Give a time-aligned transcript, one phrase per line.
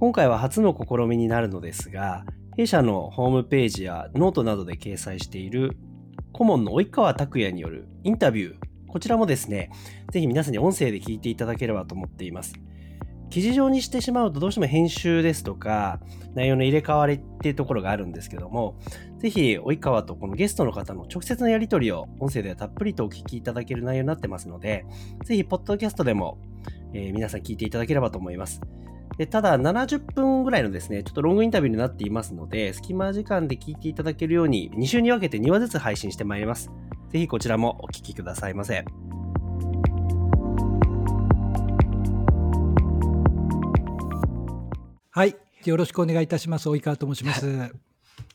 [0.00, 2.24] 今回は初の試みになるのですが、
[2.56, 5.76] 弊社のホームページやノートなどで掲載している
[6.32, 8.56] 顧問の及川拓也によるインタビュー、
[8.86, 9.70] こちらもですね、
[10.12, 12.54] ぜひ皆さんに音声で聞いていただければと思っています。
[13.28, 16.00] 記事上にしてしまうとどうしても編集ですとか
[16.34, 18.78] 内容の入れ替わりっていうところがあるんですけども
[19.18, 24.86] ぜひ及川とこのゲストの方の直接のやり取りを音声ではたっぷりとお聞きいただける内容になってますので
[25.24, 26.38] ぜひポッドキャストでも、
[26.94, 28.62] えー、皆さん聞いていただければと思います
[29.18, 36.70] でただ70分ぐらいのですねちょっとロングインタビューになっていますので隙間時間で聞いていただけるように2週に分けて2話ずつ配信してまいります
[37.10, 38.84] ぜひこちらもお聞きくださいませ。
[45.18, 45.34] はい。
[45.64, 46.68] よろしくお願いいたします。
[46.68, 47.72] 及川と申します。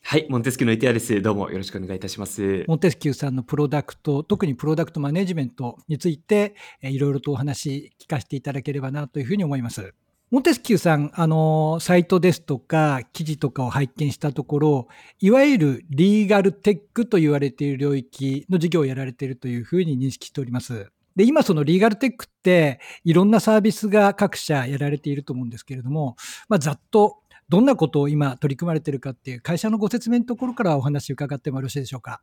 [0.02, 1.22] はい、モンテスキューの池谷です。
[1.22, 2.64] どうもよろしくお願いいたします。
[2.68, 9.94] モンテスキューさんのプロダクト、特にプロダクトマネジメントについて、えいろいろとお話聞かせていただければなというふうに思います。
[10.34, 14.88] モンテスキューさん、あの、サイトですとか、記事とかを拝見したところ、
[15.20, 20.90] いわゆるリーガルテックと言われている領域の事業をやられているというふうに認識しております。
[21.14, 26.16] で、今そのリーガルテックっていろんなサービスが各社やられていると思うんですけれども、
[26.48, 32.22] まあ、ざっとどんなことを今取り組まれているかっていう会社のご説明のところからお話伺ってもよろしいでしょうか？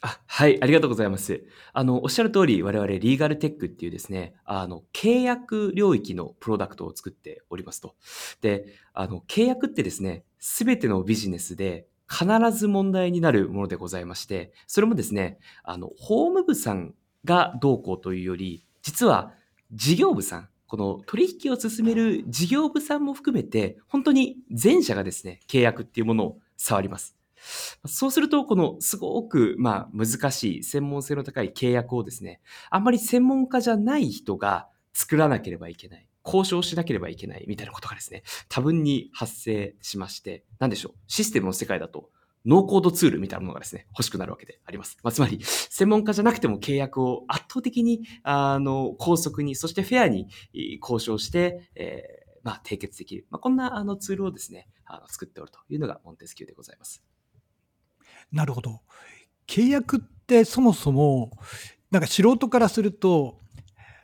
[0.00, 1.44] あはい、ありがとうございます。
[1.72, 7.96] あの、おっしゃる通り、我々リーガルテックっていうですね、あの、契約領域のプロダクトを作っておりますと。
[8.40, 19.32] で、あの、契約ってですね、すべてのビジネスで必ず問題になるものでございまして、それもですね、あの、法務部さんがどうこうというより、実は
[19.72, 27.17] 事業部さん、この取引を進める事業部さんも含めて、本当に全社がですね、契約っていうものを触ります。
[27.86, 36.06] そうすると、このすごく、まあ、難しい、専門性の高い契約をですね、あんまり専門家じゃない人が作らなければいけない。
[36.24, 42.10] 交渉しなければいけないみたいなことがですね、多分に発生しまして、なんでしょう、システムの世界だと、
[42.44, 44.98] ノーコードツールみたいなものがですね、欲しくなるわけであります。
[45.02, 50.28] まあ、つまり、専門家じゃなくても契約を圧倒的に、あの、高速に、そしてフェアに
[50.80, 53.26] 交渉して、えー、まあ、締結できる。
[53.30, 57.02] まあ、こんなあのツールをですね、あの作っておるというのがモンテスキューでございます。
[58.32, 58.80] なるほど。
[59.46, 61.30] 契約ってそもそも、
[61.90, 63.38] なんか素人からすると、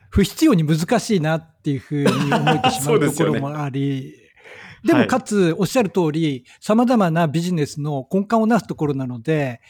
[0.09, 4.15] 不必要に難しいなっていうふうに思えてしまうところもあり、
[4.85, 9.61] でもかつ、おっしゃる通り、様々なビジネスの根幹をなすところなので、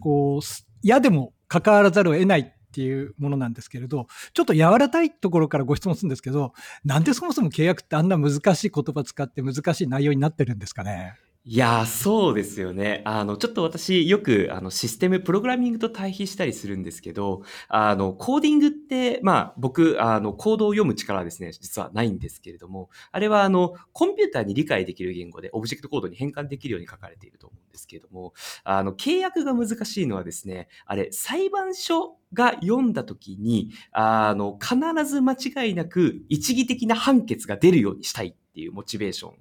[0.00, 0.40] こう、
[0.82, 6.52] 嫌でも関わらざるを得ないっていうものなんですけれど、ちょっと柔らかいところからご質問するんですけど、
[6.84, 11.14] なんでそもそも契約ってあんな難しい言葉使って難しい内容になってるんですかね？
[11.44, 13.02] いや、そうですよね。
[13.04, 39.34] あの、ちょっと私よくあのシステム、プログラミングと対比したりするんですけど、あの、コーディングって、まあ僕、あの、コードを読む力はですね、実はないんですけれども、あれはあの、コンピューターに理解できる言語でオブジェクトコードに変換できるように書かれていると思うんですけれども、あの、契約が難しいのはですね、あれ、裁判所が読んだ時に、あの、必ず間違いなく一義的な判決が出るようにしたいっていうモチベーション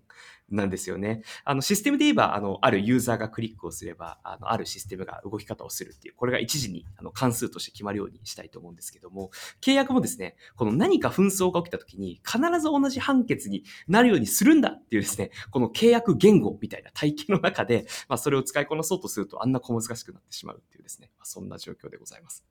[0.51, 1.23] なんですよね。
[1.45, 9.31] あの、システムで言えば、あの、あるユーザーがクリックをすれば、あの、あるシステムが動き方をするっていう、これが一時に、あの、関数として決まるようにしたいと思うんですけども、
[9.61, 22.43] 契約もですね、この何か紛争が起きた時に、必ず同じ判決になるようにするんだっていうですね、この契約言語みたいな体系の中で、まあ、それを使いこなそうとすると、あんな小難しくなってしまうっていうですね、まあ、そんな状況でございます。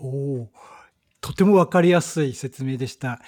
[0.00, 0.50] おお。
[1.20, 3.20] とても分かりやすい説明でした。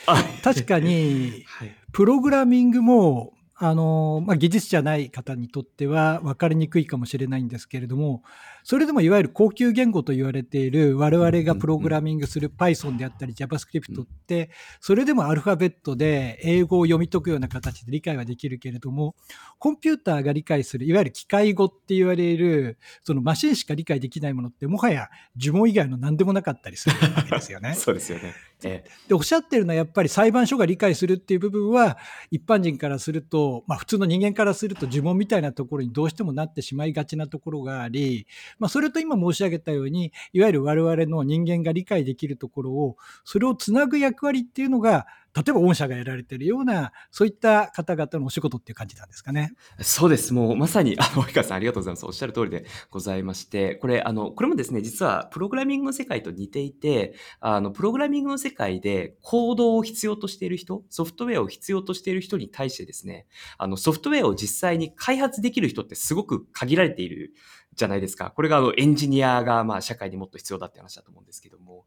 [0.42, 1.44] 確かに、
[1.92, 8.22] プログラミングもあの、まあ、技術者ない方にとっては分かりにくいかもしれないんですけれども、
[8.64, 14.50] それでもいわゆる高級言語と言われている我々がプログラミングする Python であったり JavaScript って、
[14.80, 19.14] それでもアルファベットで英語を読み解くような形で理解はできるけれども、
[19.58, 27.74] コンピューターが理解する、いわゆる機械語って言われる、そのマシンしか理解できないものって、もはや呪文以外の何でもなかったりするわけですよね。
[27.78, 28.34] そうですよね。
[28.62, 31.96] ええ、でおっしゃってるのはやっぱり裁判所が理解するっていう部分は
[32.30, 38.26] 一般人からすると、まあ、普通の人間からすると呪文みたいなところにどうしてもなってしまいがちなところがあり、
[38.58, 49.52] まあ、それと今申し上げたように、いわゆる我々の人間が理解できるところを、それをつなぐ役割っていうのが、例えば御社がやられているような、そういった方々のお仕事っていう感じなんですかね。
[49.80, 50.34] そうです。
[50.34, 52.06] もうまさに、あの、及川さんありがとうございます。
[52.06, 63.26] おっしゃる通りでございまして、これ、あの、これもですね、実はプログラミングの世界と似ていて、あの、プログラミングの世界でコードを必要としている人、ソフトウェアを必要としている人に対してですね、
[63.56, 67.34] あの、ソフトウェアを実際に開発できる人ってすごく限られている
[67.74, 68.32] じゃないですか。
[68.34, 71.86] これがあのエンジニアがまあ社会にもっと必要だって話だと思うんですけども、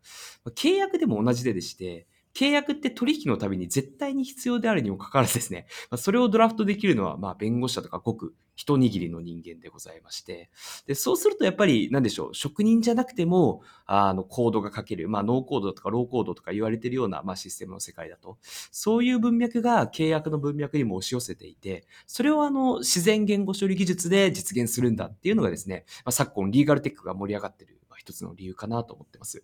[0.56, 10.50] 契約でも同じででして、契約って取引のたびに絶対に必要であるにもかかわらずですね、 ま、それをドラフトできるのは、まあ、弁護士だとかごく一握りの人間でございまして、
[10.86, 18.38] で、そうするとやっぱり、なんでしょう、職人じゃなくても、あの、コードが書ける、まあ、ノーコードとかローコードとか言われてるような、まあ、システムの世界だと、
[18.72, 29.44] そういう文脈が契約の文脈にも押し寄せていて、それをあの、自然言語処理技術で実現するんだっていうのがですね、まあ、昨今、リーガルテックが盛り上がってる、まあ、一つの理由かなと思ってます。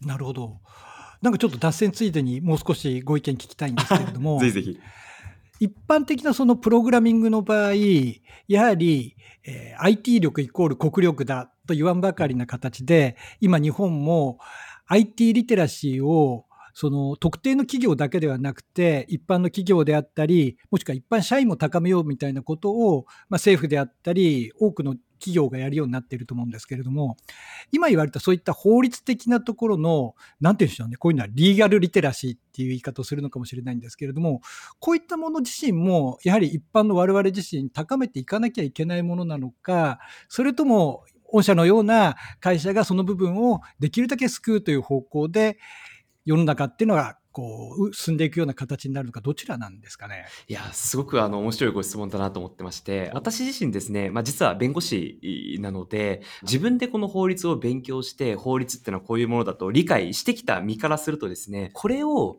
[0.00, 0.60] なるほど。
[1.24, 4.38] なんかちょっと脱線ついでにもう少しご意見聞きたいんですけれども。
[4.44, 4.78] ぜひぜひ。
[5.58, 7.72] 一般的なそのプログラミングの場合、
[8.46, 9.16] やはり、
[9.46, 14.38] えー、IT 力イコール国力だと言わんばかりな形で、今日本も
[14.88, 16.44] IT リテラシーを
[16.74, 27.16] その特定の企業だけではなくて、一般の企業であったり、もしくは一般社員も高めようみたいなことを、まあ、政府であったり、多くの企業がやるようになっていると思うんですけれども、
[27.72, 34.40] 今言われたそういった法律的なところの、なんていうんでしょうね、こういうのはリーガルリテラシーっていう言い方をするのかもしれないんですけれども、
[34.78, 45.58] こういったもの自身も、やはり一般の我々自身高めていかなきゃいけないものなのか、それとも、御社のような会社がその部分をできるだけ救うという方向で、
[46.24, 50.24] 世の中っていうのがこう進んでいくような形になるのかどちらなんですかね？
[50.46, 62.38] いやすごくあの面白いご質問だなと思ってまして私自身ですね、まあ、実は弁護士なので自分でこの法律を勉強して法律っていうのはこういうものだと理解してきた身からするとですねこれを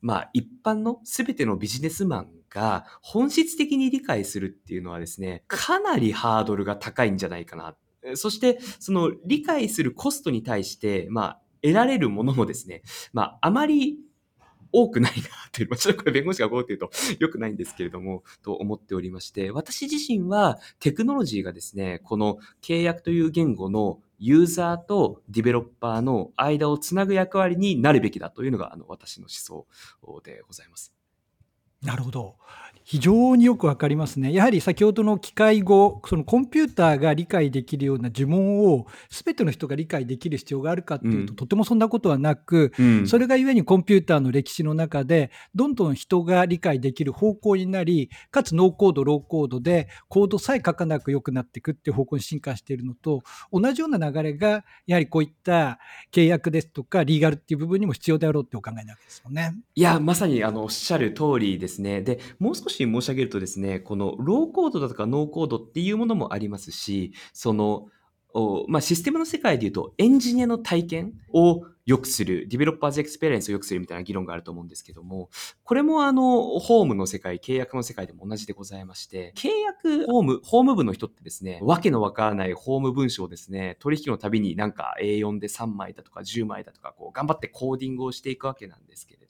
[0.00, 7.74] まあ一般の全てのビジネスマンが本質的に理解するっていうのはですねかなりハードルが高いんじゃないかな。
[8.14, 12.82] そしてその理解するコストに対してまあ得られるものもですね、
[13.12, 13.98] まあ、あまり
[14.76, 29.66] 多くないなという、まあ、ちょっとこれ弁護士がこうっていうと良くないんですけれども、と思っておりまして、私自身はテクノロジーがですね、この契約という言語のユーザーとディベロッパーの間をつなぐ役割になるべきだというのがあの私の思想
[30.22, 30.92] でございます。
[31.82, 32.36] なるほど。
[32.88, 34.32] 非常によくわかりますね。
[34.32, 55.80] やはり先ほどの機械語、そのコンピューターが理解できるような呪文を全ての人が理解できる必要があるかっていうと、うん、とてもそんなことはなく、うん、それがゆえにコンピューターの歴史の中で、どんどん人が理解できる方向になり、かつノーコード、ローコードでコードさえ書かなく良くなっていくっていう方向に進化しているのと、同じような流れが、やはりこういった
[56.12, 59.56] 契約ですとか、リーガルっていう部分にも必要であろうってお考えなわけですよね。
[59.74, 62.00] いや、まさにあのおっしゃる通りですね。
[62.00, 67.86] で、もう少しし申し上げるとですね、このローコードだとかノーコードっていうものもありますし、その、
[68.68, 75.30] まあ、システムの世界で言うとエンジニアの体験を良くする、ディベロッパーズエクスペリエンスを良くするみたいな議論があると思うんですけども、
[75.62, 89.25] これもあの、法務の世界、契約の世界でも同じでございまして、契約ホーム、ホーム部の人ってですね、わけのわからない法務文章をですね、取引のたびになんか A4 で3枚だとか10枚だとか、こう、頑張ってコーディングをしていくわけなんですけれど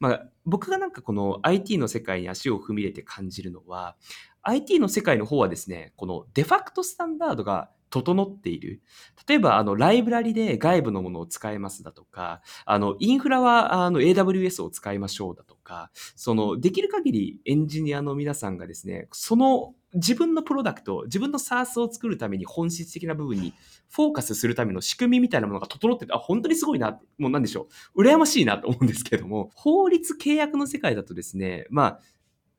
[0.00, 3.96] まあ、僕がなんかこの IT の世界に足を踏み入れて感じるのは、
[4.42, 8.82] IT の世界の方はですね、このデファクトスタンダードが整っている。
[9.28, 23.54] 例えば、あの、ライブラリで外部のものを使えますだとか、あの、インフラは、あの、AWS を使いましょうだとか、その、できる限りエンジニアの皆さんがですね、その自分のプロダクト、自分の SARS を作るために本質的な部分に
[23.92, 28.02] フォーカスするための仕組みみたいなものが整ってて、あ、本当にすごいな、もうなんでしょう。
[28.02, 32.00] 羨ましいなと思うんですけども、法律契約の世界だとですね、まあ、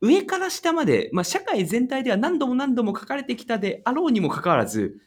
[0.01, 5.00] 上から下まで、まあ、社会全体では何度も何度も書かれてきたであろうにもかかわらず、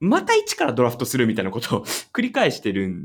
[0.00, 3.02] また一からドラフトするみたいなことを 繰り返してるん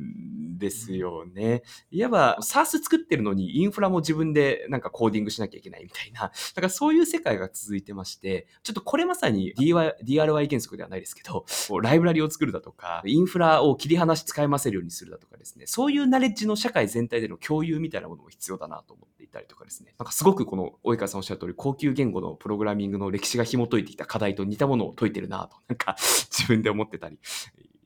[0.64, 1.62] ですよね。
[1.92, 6.22] いわば SARS 作ってるのにインフラも自分でなんかコーディングしなきゃいけないみたいな、
[6.56, 11.46] だからそういう世界が続いてまして、ちょっとこれまさに DIY, DRY 原則ではないですけど、
[11.82, 27.20] ライブラリを作るだとか、インフラを切り離し使いませるようにするだとかですね、そういうナレッジの社会全体での共有みたいなものも必要だなと思っていたりとかですね、なんかすごくこの及川さんおっしゃる通り、高級言語のプログラミングの歴史が紐解いてきた課題と似たものを解いてるなと、なんか自分で思ってたり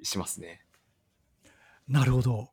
[0.03, 0.66] しますね。
[1.87, 2.49] なるほど。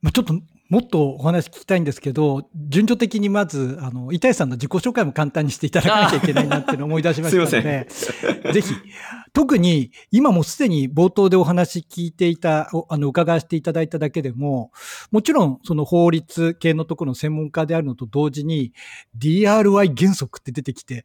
[0.00, 0.34] まあ、ちょっと
[0.70, 7.86] もっとお話聞きたいんですけど、順序的にまず、あの、板井さんの自己紹介も簡単にしていただかなきゃいけないなっていうのを思い出しましたので、
[8.52, 8.74] ぜひ、
[9.34, 14.72] 特に今もすでに冒頭でお話聞いていた、あの、伺わせていただいただけでも、
[15.10, 18.72] もちろんその法律系のところの専門家であるのと同時に、
[19.18, 21.04] DRY 原則って出てきて、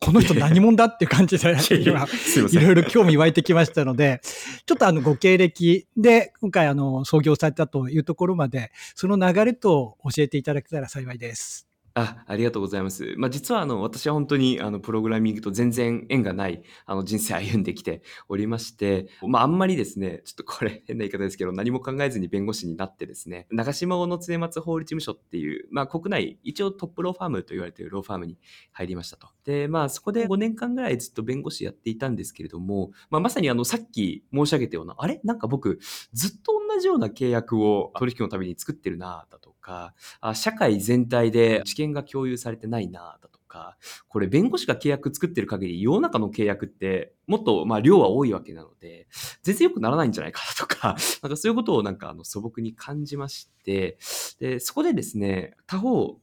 [0.00, 1.50] この人何者だっていう感じで、
[1.80, 4.20] いろいろ興味湧いてきましたので、
[4.66, 11.66] ちょっとあのご経歴で、今回あの創業されたというところまで、その流れと教えていただけたら幸いです。
[11.98, 13.14] あ、ありがとうございます。
[13.16, 28.36] ま、実はあの、私は本当にあの、プログラミングと全然縁がない、あの、人生歩んできておりまして、まあ、んまりですね、ちょっとこれ変な言い方ですけど、何も考えずに弁護士になってですね、長島小野常松法律事務所っていう、まあ、国内一応トップローファームと言われているローファームに
[28.72, 29.28] 入りましたと。
[29.44, 35.18] で、まあ、そこで5年間ぐらいずっと弁護士やっていたんですけれども、まあ、まさにあの、さっき申し上げたような、あれ？
[35.24, 35.78] なんか僕、
[36.12, 43.76] ずっとじような契約を取引のために作ってるな、だとか、あ社会全体で知見が共有されてないなだとか、
[44.08, 49.08] これ弁護士が契約作ってる限り世の中の契約ってもっとまあ量は多いわけなので、
[49.42, 53.98] 全然良くならないんじゃないかなとか、 なんかそういうことをなんかあの素朴に感じまして、
[54.38, 56.18] で、そこでですね、他方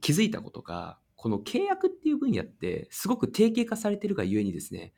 [0.00, 4.92] 気づいたことが、この契約っていう分野ってすごく定型化されてるがゆえにですね、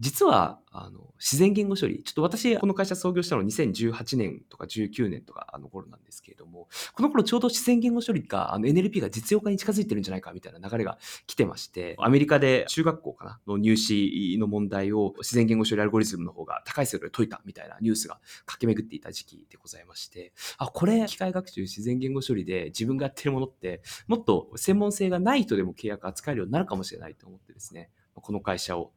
[0.00, 28.92] 実は、あの、自然言語処理、ちょっと私、この会社創業したの2018年とか19年とかあの頃なんですけれども、この頃ちょうど自然言語処理が、あの NLP が実用化に近づいてるんじゃないかみたいな流れが来てまして、アメリカで中学校かなの入試の問題を自然言語処理アルゴリズムの方が高い精度で解いたみたいなニュースが駆け巡っていた時期でございまして、あ、これ、機械学習自然言語処理で自分がやってるものって、もっと専門性がない人でも契約扱えるようになるかもしれないと思ってですね、この会社を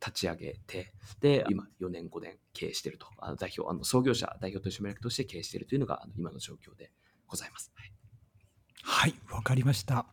[0.00, 6.90] 立ち上げて、で、今4年5年経営していると、あの代表、あの創業者、代表取締役として経営しているというのがあの今の状況で
[7.26, 7.72] ございます。
[8.82, 10.06] はい、わ、はい、かりました。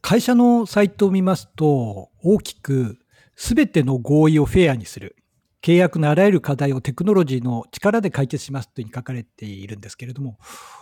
[0.00, 2.98] 会社のサイトを見ますと、大きく
[3.34, 5.16] すべての合意をフェアにする。
[5.60, 10.38] 契約のあらゆる課題をテクノロジーの力で解決しますというふうに書かれているんですけれども、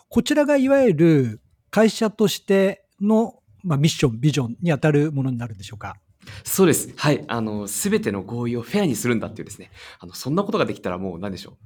[0.09, 5.97] こちらがいわゆる会社としての、まあ、ミッション、ビジョンに当たるものになるんでしょうか？
[6.45, 6.93] そうです。
[6.97, 7.25] はい。
[7.29, 9.71] あの、すべての合意をフェアにするんだっていうですね。
[9.99, 11.57] あの、そんなことができたらもう何でしょう。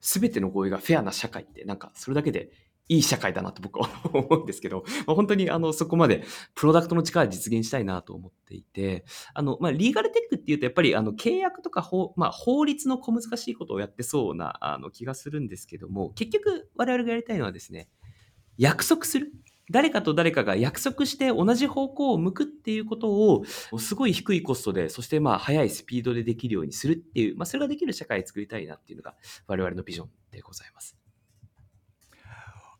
[0.00, 2.50] すべての合意がフェアな社会って、なんか、それだけで
[2.88, 17.88] いい社会だなと僕は思うんですけど、まあ、本当にあの、そこまでプロダクトの力で実現したいなと思っていて、あの、まあ、リーガルテックっていうと、やっぱりあの、契約とか法、まあ、法律の小難しいことをやってそうな、あの、気がするんですけども、結局我々がやりたいのはですね、
[18.56, 19.32] 約束する。
[19.70, 23.44] 誰かと誰かが約束して同じ方向を向くっていうことを、
[23.78, 29.14] すごい低いコストで、そしてまあ速いスピードでできるようにするっていう、まあそれができる社会を作りたいなっていうのが
[29.46, 30.96] 我々のビジョンでございます。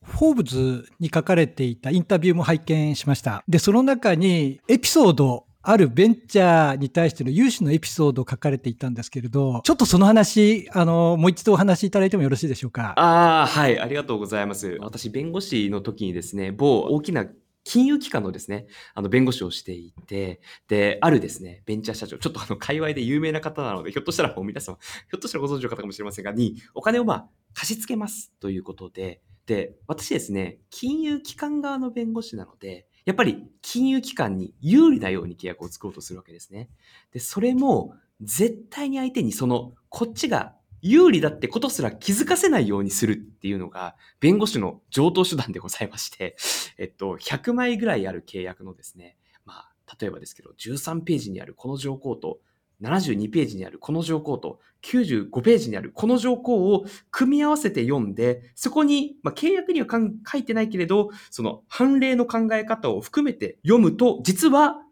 [0.02, 3.42] フォーブズに書かれていたインタビューも拝見しました。
[3.48, 12.94] で、その中にエピソードあるベンチャーに対しての融資のエピソードを書かれていたんですけれど、ちょっとその話、あの、もう一度お話しいただいてもよろしいでしょうか？
[12.96, 14.78] ああ、はい、ありがとうございます。
[14.80, 17.26] 私、弁護士の時にですね、某大きな
[17.64, 36.68] 金融機関のですね、あの、弁護士をしていて、で、あるですね、ベンチャー社長、ちょっとあの、界隈で有名な方なので、ひょっとしたらもう皆様、ひょっとしたらご存知の方かもしれませんが、に、お金をまあ、貸し付けますということで、で、私ですね、金融機関側の弁護士なので、やっぱり金融機関に有利なように契約を作ろうとするわけですね。
[37.12, 46.36] で、それも絶対に相手にその、こっちが有利だってことすら気づかせないようにするっていうのが、弁護士の上等手段でございまして、
[46.78, 52.40] えっと、100枚ぐらいある契約のですね、まあ、例えばですけど、13ページにあるこの条項と、
[52.82, 64.82] 72ページにあるこの条項と95ページにあるこの条項を組み合わせて読んで、そこに、まあ、契約には書いてないけれど、その判例の考え方を含めて読むと、実は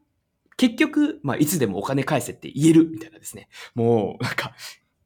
[0.56, 3.48] 結局、まあ、いつでもお金返せって言えるみたいなですね。
[3.74, 4.52] もう、なんか、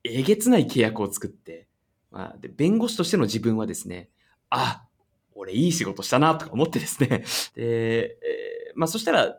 [0.04, 1.66] えげつない契約を作って、
[2.10, 4.10] まあ、で、弁護士としての自分はですね、
[4.50, 4.84] あ、
[5.34, 7.24] 俺いい仕事したなとか思ってですね。
[7.54, 9.38] で、えー、まあそしたら、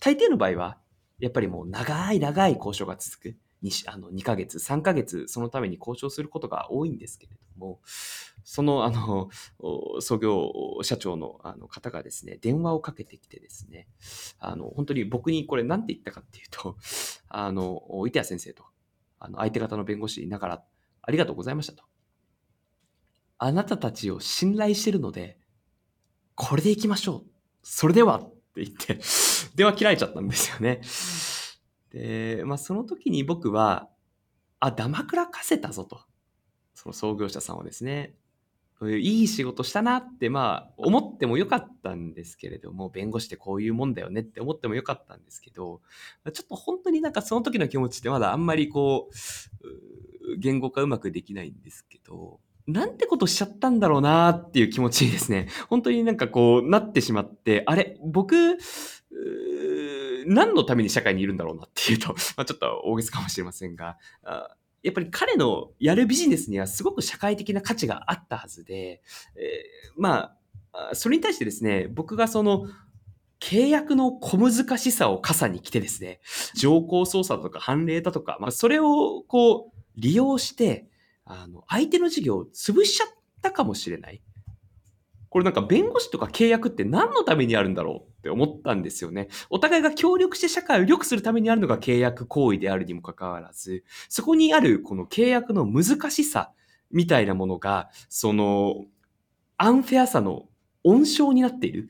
[0.00, 0.78] 大抵の場合は、
[1.24, 3.36] やっぱりもう長い長い交渉が続く。
[3.62, 7.80] 2, あの2ヶ月、3ヶ月、そのために交渉することが多いんですけれども、
[8.44, 9.30] その、あの、
[10.02, 10.52] 創業
[10.82, 13.88] 社長のあの方がですね、電話をかけてきてですね、
[14.38, 16.76] あの、本当に僕にこれ何て言ったかっていうと、
[17.28, 18.64] あの、板谷先生と、
[19.18, 20.64] あの、相手方の弁護士ながら、
[21.00, 21.84] ありがとうございましたと。
[23.38, 25.38] あなたたちを信頼してるので、
[26.34, 27.30] これで行きましょう。
[27.62, 29.00] それではって言って、
[29.54, 30.80] 電話切られちゃったんですよね。
[31.90, 33.88] で、まあその時に僕は、
[34.60, 36.00] あ、ダマくらかせたぞと。
[36.74, 38.14] その創業者さんはですね、
[38.82, 45.80] いい仕事したなって、まあ、思ってもよかったんですけれども、弁護士ってこういうもんだよねって思ってもよかったんですけど、
[46.32, 58.56] ちょっと本当になんかその時の気持ちってまだあんまりこう、言語化うまくできないんですけど、なんてことしちゃったんだろうなっていう気持ちにですね、本当になんかこうなってしまって、あれ、僕、
[60.26, 63.98] 何のために社会にいるんだろうなっていうと、 まあ、ちょっと大げさかもしれませんが、
[64.82, 69.02] やっぱり彼のやるビジネスにはすごく社会的な価値があったはずで、
[69.36, 70.36] えー、ま
[70.72, 72.66] あ、それに対してですね、僕がその、
[73.40, 76.20] 契約の小難しさを傘に来てですね、
[76.54, 80.88] 条項操作だとか判例だとか、まあ、それをこう、利用して、
[81.24, 83.08] あの、相手の事業を潰しちゃっ
[83.42, 84.22] たかもしれない。
[85.34, 89.26] これなんか弁護士とか契約って何のためにあるんだろうって思ったんですよね。
[89.50, 96.52] お互いが協力して社会を良くするためにあるのが契約行為であるにもかかわらず、そこにあるこの契約の難しさ
[96.92, 98.84] みたいなものが、その、
[99.56, 100.44] アンフェアさの
[100.84, 101.88] 温床になっている。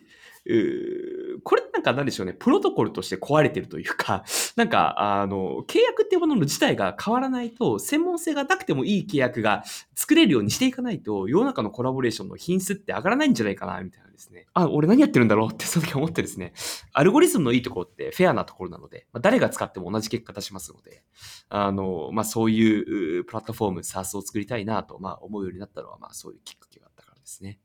[1.43, 4.25] これなんか何でしょうね、プロトコルとして壊れてるというか、
[4.57, 14.47] なんか、あの、契約っていうものの自体が変わらないと、専門性がなくてもいい契約が作れるようにしていかないと、世の中のコラボレーションの品質って上がらないんじゃないかな、みたいなですね。
[14.53, 16.53] あ、俺何やってるんだろうってその時思ってですね、
[16.93, 21.03] アルゴリズムのいいところってフェアなところなので、まあ、誰が使っても同じ結果出しますので、
[21.49, 27.59] あの、まあ、そういうプラットフォーム、SARS を作りたいなと、まあ、思うようになったのは、まあ、そういうきっかけがあったからですね。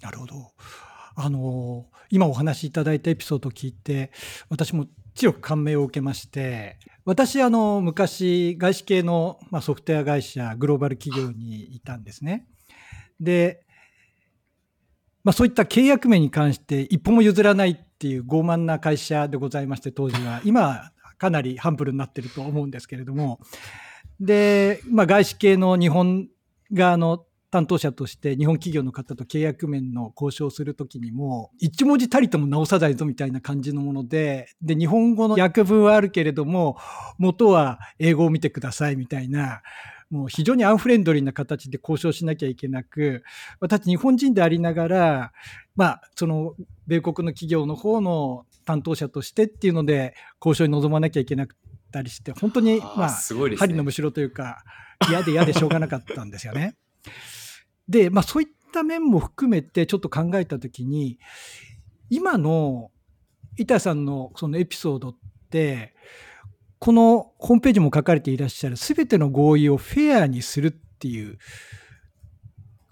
[0.00, 0.52] なるほど。
[1.20, 4.12] あの今お話しいただいたエピソードを聞いて
[4.48, 12.46] 私も強く感銘を受けまして私あの昔外資系の、まあ、ソフトウェア会社グローバル企業にいたんですね。
[13.18, 13.64] で、
[15.24, 23.40] まあ、そういった契約面に関して一歩も譲らないっていう傲慢な会社でございまして当時は 今かなりハンブルになってると思うんですけれども
[24.20, 26.28] で、まあ、外資系の日本
[26.72, 36.76] 側の担当者として日本企業の方と契約面の交渉するときにも、一文字たりとも直さないぞみたいな感じのもので、で、日本語の訳文はあるけれども、
[37.18, 39.62] 元は英語を見てくださいみたいな、
[40.10, 43.24] もう非常にアンフレンドリーな形で交渉しなきゃいけなく、
[43.60, 45.32] 私日本人でありながら、
[45.74, 46.54] まあ、その
[46.86, 50.14] 米国の企業の方の担当者としてっていうので、
[50.44, 54.62] 交渉に臨まなきゃいけなかったりして、本当に、まあ、ね、針のむしろというか、
[55.08, 56.76] 嫌で嫌でしょうがなかったんですよね。
[57.88, 61.18] で、まあそういった面も含めてちょっと考えたときに、
[62.10, 62.90] 今の
[63.56, 65.16] 板さんのそのエピソードっ
[65.50, 65.94] て、
[66.78, 71.38] このホームページも書かれていらっしゃる全ての合意をフェアにするっていう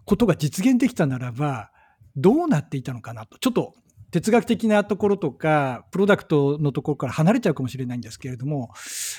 [0.05, 1.71] ことが実現できたならば、
[2.17, 3.39] どうなっていたのかなと。
[3.39, 3.75] ちょっと
[4.11, 8.71] 哲学的なところとか、プロダクトのところから離れちゃうかもしれないんですけれども、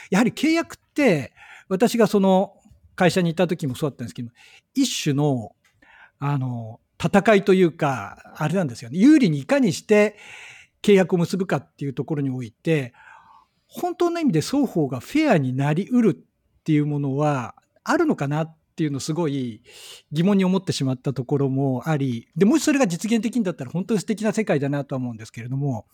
[0.09, 1.33] やはり契約って、
[1.69, 2.55] 私がその
[2.95, 4.31] 会社にいた時もそうだったんですけど、
[4.73, 5.51] 一種の
[6.19, 8.97] あの、戦いというか、あれなんですよね。
[8.97, 10.17] 有利にいかにして
[10.82, 12.93] 契約を結ぶかっていうところにおいて、
[13.67, 19.62] 本当の意味で双方がフェアになりうるっていうものはあるのかなっていうのをすごい
[20.12, 25.86] 疑問に思ってしまったところもあり、で、もしそれが実現できるんだったら本当に素敵な世界だなとは思うんですけれども、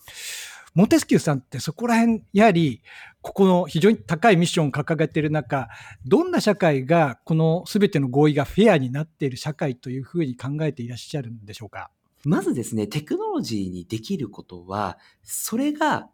[0.73, 2.81] モンテスキューさんってそこら辺、やはり、
[3.21, 5.69] ここの非常に高いミッションを掲げている中、
[6.05, 11.91] どんな社会がこの全ての合意がフェアになっている社会というふうに考えていらっしゃるんでしょうか？
[12.25, 16.09] まずですね、テクノロジーにできることは、それが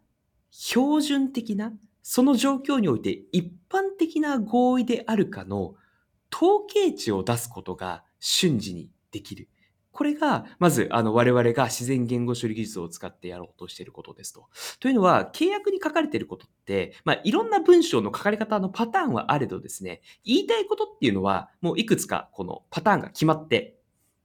[0.50, 5.74] 標準的な、その状況において一般的な合意であるかの
[6.34, 9.48] 統計値を出すことが瞬時にできる。
[9.92, 14.48] これが、まず、あの、我々が自然言語処理技術を使ってやろうとしていることですと。
[14.78, 23.76] というのは、契約に書かれていることって、まあ、いろんな文章の書かれ方のパターンはあれどですね、言いたいことっていうのは、もういくつか、このパターンが決まって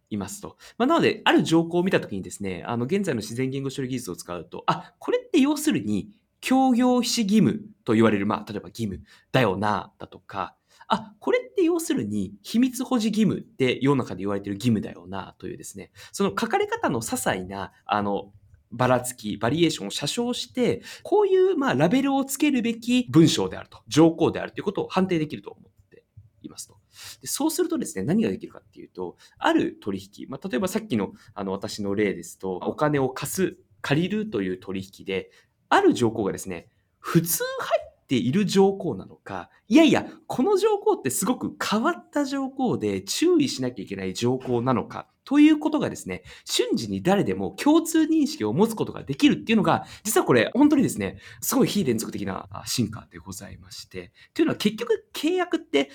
[0.09, 0.57] いますと。
[0.77, 9.01] まあ、なので、ある条項を見たときにですね、あの、現在の自然言語処理技術を使うと、あ、これって要するに、協業非義務と言われる、まあ、例えば義務
[9.31, 10.55] だよな、だとか、
[10.87, 18.31] あ、これって要するに秘密保持義務って世の中で言われてる義務だよなというですね、その書かれ方の些細な、あの、
[18.71, 26.03] ばらつき、バリエーションを写生して、こういうまあラベルをつけるべき文章であると、条項であるということを判定できると思って
[26.41, 26.77] いますと。
[27.21, 35.31] でそうするとですね、何ができるかっていうと、ある取引、まあ、例えばさっきのあの私の例ですと、お金を貸す、借りるという取引で、
[35.69, 36.69] ある条項がですね、
[36.99, 55.89] 普通入ている条項なのか、いやいや、この条項ってすごく変わった条項で注意しなきゃいけない条項なのか、ということがですね、瞬時に誰でも共通認識を持つことができるっていうのが、実はこれ本当にですね、すごい非連続的な進化でございまして、というのは結局契約って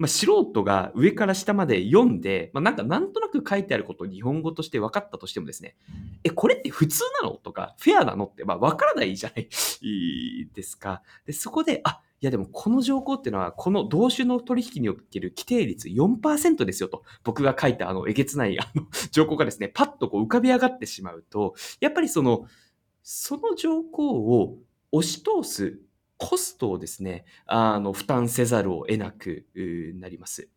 [0.00, 5.76] まあ、素人が上から下まで読んで、まあ、なんかなんとなく書いてあることを日本語として分かったとしてもですね、
[6.24, 7.36] え、これって普通なの？
[7.36, 9.48] とか、フェアなのって、まあ、分からないじゃない？
[10.54, 11.02] ですか。
[11.26, 22.46] で、そこで、あ、いやでもこの条項っていうのは、この同種の取引における規定率4%ですよと、僕が書いたあのえげつないあの 条項がですね、パッとこう浮かび上がってしまうと、やっぱりその、
[23.02, 24.56] その条項を
[24.92, 25.78] 押し通す
[26.20, 29.46] コストをですね、あの、負担せざるを得なく
[29.94, 30.50] なります。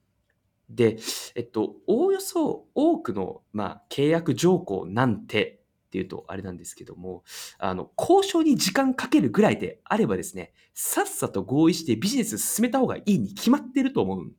[0.69, 0.97] で、
[1.35, 7.23] えっと、おおよそ多くの、まあ、契約条項なんてっていうとあれなんですけども、
[7.59, 14.31] あの、交渉に時間かけるぐらいであればですね、さっさと合意してビジネス進めた方がいいに決まってると思うん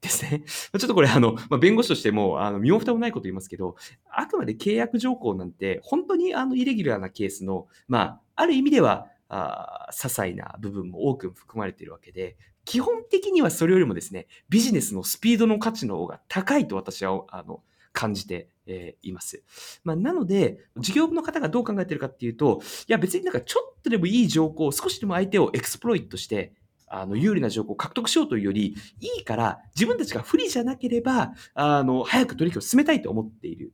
[0.00, 0.42] ですね。
[0.48, 3.76] ちょっとこれ、あの、まあ、弁護士としても、あの、身も蓋もないこと言いますけど、
[4.10, 9.06] あくまで契約条項なんて、本当にあの、イレギュラーなケースの、まあ、ある意味では、
[9.36, 19.42] あ些細な部分も多く含まれているわけで、基本的にはそれよりもですね、ビジネスのスピードの価値の方が高いと私は、あの、感じて、え、います。
[19.82, 26.54] まあ、なので、事業部の方がどう考えてるかっていうと、いや別になんかちょっとでもいい条項、少しでも相手をエクスプロイトして、
[26.86, 33.72] あの、有利な条項を獲得しようというより、いいから自分たちが不利じゃなければ、あの、早く取引を進めたいと思っている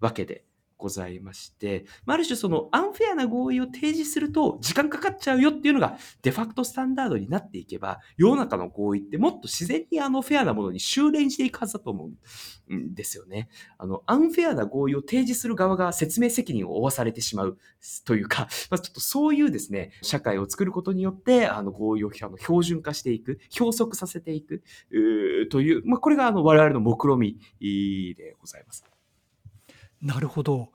[0.00, 0.44] わけで、
[0.82, 12.10] ございまして、ある種そのアンフェアな合意を提示すると時間かかっちゃうよっていうのがデファクトスタンダードになっていけば、世の中の合意ってもっと自然にあのフェアなものに修練していくはずだと思
[12.68, 13.48] うんですよね。
[13.78, 17.58] あの、アンフェアな合意を提示する側が説明責任を負わされてしまう
[18.04, 24.62] というか、まあ、ちょっとそういうですね、社会を作ることによって、あの合意をあの標準化していく、標則させていく
[25.50, 28.91] という、まあ、これがあの我々の目論みでございます。
[30.02, 30.72] なるほど。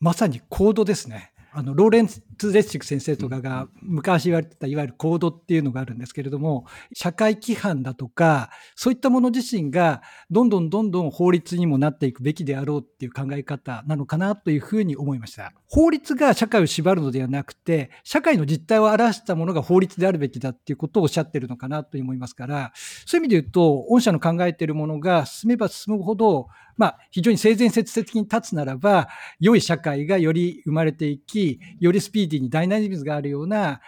[0.00, 1.32] まさにコードですね。
[1.50, 22.72] あのローレンツ・レッシク先生とかが昔言われてたいわゆるコードっていうのがあるんですけれども社会規範だとかそういったもの自身がどんどんどんどん法律にもなっていくべきであろうっていう考え方なのかなというふうに思いました法律が社会を縛るのではなくて社会の実態を表したものが法律であるべきだっていうことをおっしゃってるのかなと思いますから
[23.06, 29.08] そういう意味で言うと御社の考えているものが進めば進むほどまあ、非常に生前説的に立つならば、
[29.40, 33.80] 良い社会がより生まれていき、よりスピーディーにダイナミズムがあるような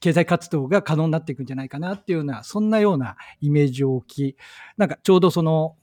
[0.00, 4.36] 経済活動が可能になっていくんじゃないかなっていうような、そんなようなイメージを置き、
[4.76, 5.76] なんかちょうどその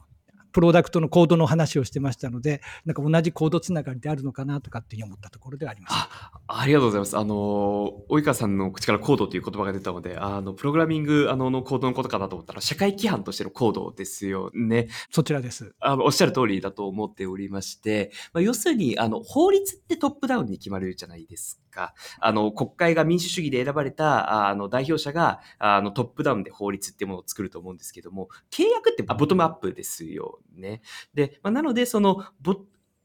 [0.55, 5.93] プロダクトのコードの話をしてましたので、なんか同じコードつながりであるのかなとかっていう思ったところではあります。
[5.93, 7.17] あありがとうございます。
[7.17, 14.87] あの、及川さんの口からコードという言葉が出たので、あの、プログラミングあののコードのことかなと思ったら、社会規範としてのコードですよね。
[15.11, 15.75] そちらです。
[15.81, 21.93] あの、おっしゃる通りだと思っておりまして、まあ、要するに、あの、法律ってトップダウンに決まるじゃないですか。
[22.19, 30.81] あの、国会が民主主義で選ばれた、あの、代表者が、あの、トップダウンで法律っていうものを作ると思うんですけども、契約ってボトムアップですよね。
[31.13, 32.55] で、まあ、なので、そのボ、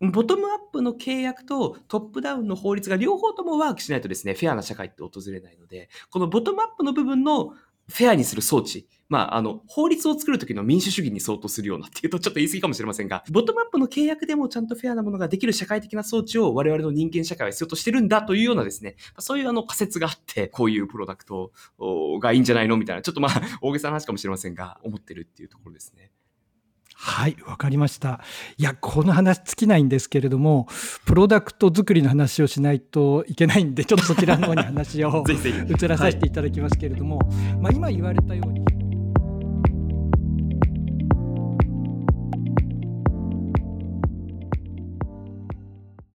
[0.00, 7.52] ボトムアップの契約とトップダウンの法律が両方ともワークしないとですね、フェアな社会って訪れないので、このボトムアップの部分の
[7.90, 21.50] フェアにする装置、まあ、あの、法律を作るときの民主主義に相当するようなっていうとちょっと言い過ぎかもしれませんが、ボトムアップの契約でもちゃんとフェアなものができる社会的な装置を我々の人間社会は必要としてるんだというようなですね、そういうあの仮説があって、こういうプロダクト
[22.20, 26.12] がいいんじゃないのみたいな、ちょっとまあ、大げさな話かもしれませんが、思ってるっていうところですね。
[27.02, 28.20] はい、わかりました。
[28.58, 30.68] いや、この話尽きないんですけれども、
[31.06, 38.60] プロダクト作りの話をしないといけないんで、ちょっとそちらの方に話を 移らさせていただきますけれども、はい、まあ、今言われたように、